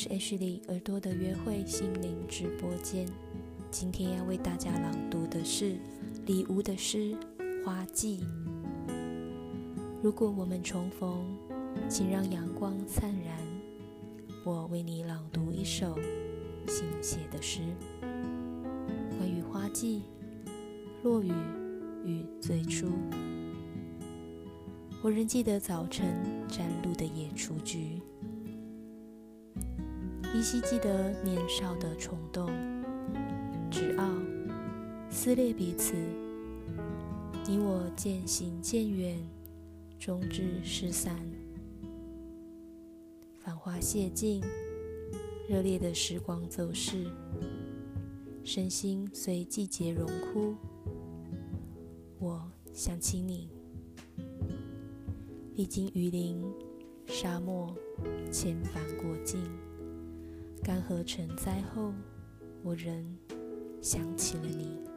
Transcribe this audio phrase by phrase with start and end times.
[0.00, 3.04] 是 H 里耳朵的约会心灵直播间。
[3.68, 5.74] 今天要为大家朗读的是
[6.24, 7.16] 李吴的诗
[7.64, 8.20] 《花季》。
[10.00, 11.36] 如果我们重逢，
[11.88, 13.36] 请让阳光灿然。
[14.44, 15.98] 我为你朗读一首
[16.68, 17.58] 新写的诗，
[19.18, 20.02] 关于花季、
[21.02, 21.32] 落雨
[22.04, 22.86] 与最初。
[25.02, 26.06] 我仍记得早晨
[26.46, 28.00] 展露的野雏菊。
[30.34, 32.46] 依稀记得年少的冲动，
[33.70, 34.04] 执拗，
[35.10, 35.94] 撕裂彼此。
[37.46, 39.18] 你我渐行渐远，
[39.98, 41.18] 终至失散。
[43.38, 44.42] 繁花谢尽，
[45.48, 47.06] 热烈的时光走逝，
[48.44, 50.54] 身心随季节荣枯。
[52.18, 53.48] 我想起你，
[55.54, 56.44] 历经雨林、
[57.06, 57.74] 沙漠，
[58.30, 59.42] 千帆过境。
[60.68, 61.94] 干涸成灾后，
[62.62, 63.16] 我仍
[63.80, 64.87] 想起了你。